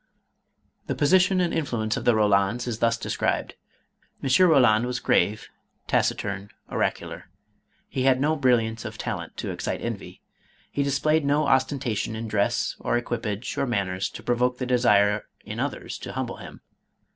[0.87, 3.53] The position and influence of the Eolands is thus described.
[4.23, 4.29] "M.
[4.29, 5.49] Koland was grave,
[5.85, 7.25] taciturn, oracular.
[7.87, 10.23] He had no brilliance of talent to excite envy.
[10.71, 15.27] He dis played no ostentation in dress, or equipage, or manners, to provoke the desire
[15.45, 16.61] in others to humble him.